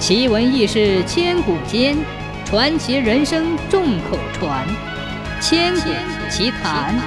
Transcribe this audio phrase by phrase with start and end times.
[0.00, 1.94] 奇闻异事千古间，
[2.46, 4.66] 传奇人生众口传。
[5.42, 5.90] 千古
[6.30, 6.98] 奇谈。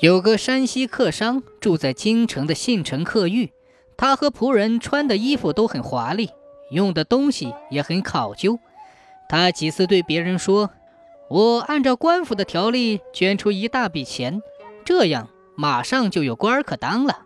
[0.00, 3.50] 有个山西客商住在京城的信城客寓，
[3.96, 6.28] 他和仆人穿的衣服都很华丽，
[6.70, 8.58] 用的东西也很考究。
[9.30, 10.70] 他几次对别人说
[11.30, 14.42] ：“我按照官府的条例捐出一大笔钱，
[14.84, 17.22] 这样马上就有官可当了。”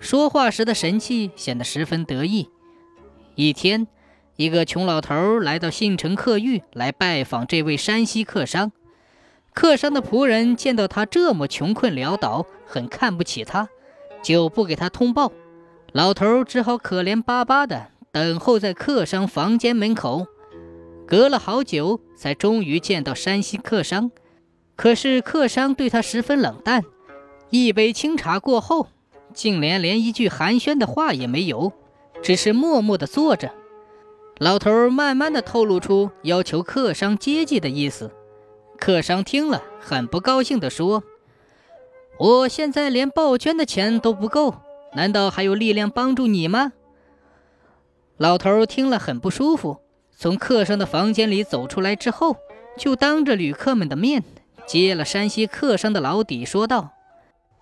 [0.00, 2.48] 说话时的神气显得十分得意。
[3.34, 3.86] 一天，
[4.36, 8.72] 一个穷老头来到信城客寓来拜访这位山西客商。
[9.52, 13.68] 客商的仆人见到他这么穷困潦倒，很看不起他，
[14.22, 15.32] 就不给他通报。
[15.92, 20.26] 老头只好可怜巴巴的等候在客商房间门口。
[21.06, 24.10] 隔了好久，才终于见到山西客商。
[24.76, 26.84] 可是客商对他十分冷淡。
[27.50, 28.88] 一杯清茶过后。
[29.38, 31.72] 竟连连一句寒暄的话也没有，
[32.24, 33.52] 只是默默地坐着。
[34.38, 38.10] 老头慢慢地透露出要求客商接济的意思。
[38.76, 41.04] 客商听了，很不高兴地说
[42.18, 44.56] ：“我现在连报捐的钱都不够，
[44.96, 46.72] 难道还有力量帮助你吗？”
[48.18, 49.78] 老头听了很不舒服，
[50.16, 52.38] 从客商的房间里走出来之后，
[52.76, 54.24] 就当着旅客们的面
[54.66, 56.90] 揭了山西客商的老底，说道：“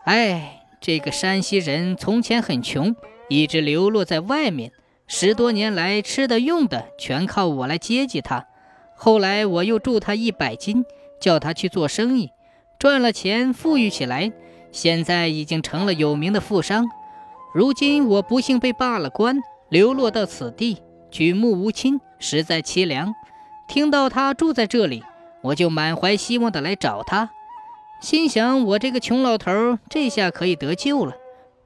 [0.06, 2.94] 哎。”这个山西人从前很穷，
[3.28, 4.70] 一直流落在外面，
[5.08, 8.46] 十多年来吃的用的全靠我来接济他。
[8.94, 10.84] 后来我又助他一百金，
[11.20, 12.30] 叫他去做生意，
[12.78, 14.30] 赚了钱富裕起来，
[14.70, 16.86] 现在已经成了有名的富商。
[17.52, 23.12] 如今我不幸被罢了官，流落到此地，举目无亲，实在凄凉。
[23.66, 25.02] 听到他住在这里，
[25.42, 27.32] 我就满怀希望的来找他。
[28.00, 31.14] 心想，我这个穷老头这下可以得救了。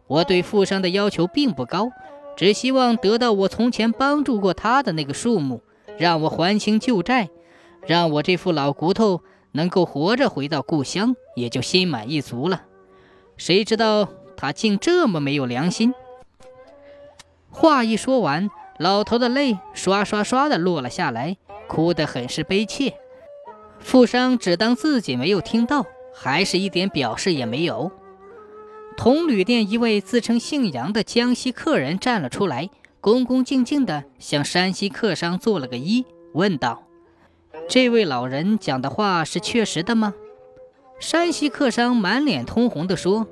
[0.07, 1.91] 我对富商的要求并不高，
[2.37, 5.63] 只希望得到我从前帮助过他的那个数目，
[5.99, 7.29] 让我还清旧债，
[7.87, 9.21] 让我这副老骨头
[9.53, 12.63] 能够活着回到故乡，也就心满意足了。
[13.37, 15.95] 谁知道他竟这么没有良心！
[17.51, 21.37] 话一说完，老头的泪刷刷刷的落了下来，
[21.69, 22.95] 哭得很是悲切。
[23.79, 25.87] 富商只当自己没有听到。
[26.13, 27.91] 还是一点表示也没有。
[28.97, 32.69] 同旅店一位自称姓杨的江西客人站了出来，
[33.01, 36.05] 恭恭敬敬地向山西客商做了个揖，
[36.35, 36.83] 问道
[37.69, 40.15] ：“这位老人讲的话是确实的吗？”
[41.01, 43.27] 山西客商满脸通红地说：“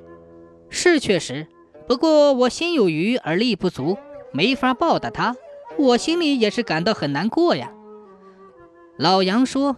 [0.69, 1.47] 是确实，
[1.87, 3.97] 不过我心有余而力不足，
[4.31, 5.35] 没法报答他，
[5.77, 7.71] 我心里也是感到很难过呀。”
[8.97, 9.75] 老杨说：“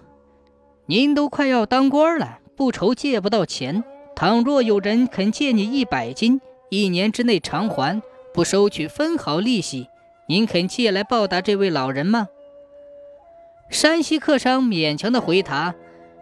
[0.88, 3.84] 您都快要当官了。”不愁借不到钱。
[4.16, 6.40] 倘若有人肯借你一百金，
[6.70, 8.04] 一年之内偿还，
[8.36, 9.88] 不收取分毫利息，
[10.28, 12.28] 您肯借来报答这位老人吗？
[13.72, 15.74] 山西客商勉强的回答：“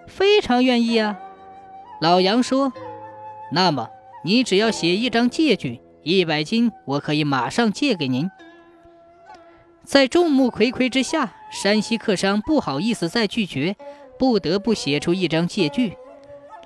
[0.08, 1.20] 非常愿意啊。”
[2.00, 2.72] 老杨说
[3.52, 3.90] ：“那么
[4.24, 8.32] 你只要写一张借据，一百金，我可以马上借给您。”
[9.84, 13.76] 在众目睽睽之下，山西客商不好意思再拒绝，
[14.18, 15.98] 不得不写出一张借据。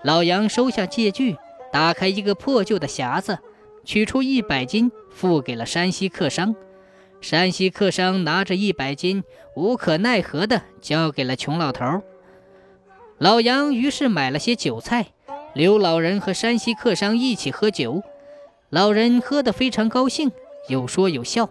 [0.04, 1.38] 老杨收下借据，
[1.72, 3.40] 打开一个破旧的匣子，
[3.86, 6.54] 取出一百金，付给了山西客商。
[7.22, 9.24] 山西客商拿着一百金，
[9.56, 12.02] 无可奈何地交给了穷老头。
[13.18, 15.08] 老杨于是买了些酒菜，
[15.54, 18.04] 留老人和山西客商一起喝酒。
[18.70, 20.34] 老人喝得非常高兴，
[20.68, 21.50] 有说有笑。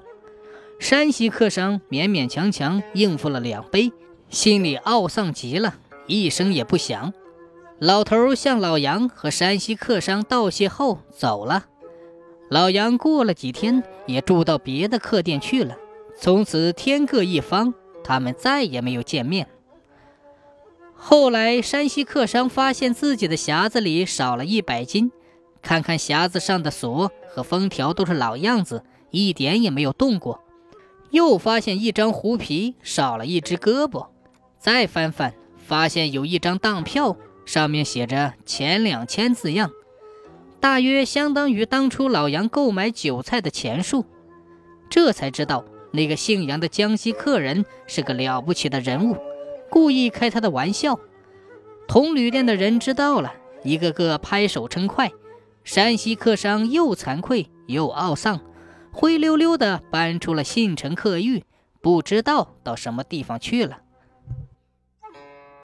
[0.79, 3.93] 山西客商勉勉强强应付了两杯，
[4.29, 5.77] 心里懊丧极了，
[6.07, 7.15] 一声也不响。
[7.83, 11.65] 老头向老杨和山西客商道谢后走了。
[12.49, 15.77] 老杨过了几天也住到别的客店去了，
[16.17, 19.49] 从此天各一方，他们再也没有见面。
[20.95, 25.11] 后来山西客商发现自己的匣子里少了一百斤，
[25.61, 30.41] 看看匣子上的锁和封条都是老样子，一点也没有动过。
[31.11, 34.07] 又发现一张狐皮少了一只胳膊，
[34.61, 37.17] 再翻翻，发现有一张当票。
[37.45, 39.71] 上面写着“钱两千”字样，
[40.61, 44.07] 大约相当于当初老杨购买韭菜的钱数。
[44.89, 49.17] 这才知道那个姓杨的江西客人是个了不起的人物，
[49.71, 50.99] 故意开他的玩笑。
[51.89, 53.35] 同旅店的人知道了，
[53.65, 55.11] 一个个拍手称快。
[55.65, 58.41] 山西客商又惭愧又懊丧，
[58.93, 61.45] 灰溜溜地搬出了信城客寓，
[61.81, 63.79] 不知道到什么地方去了。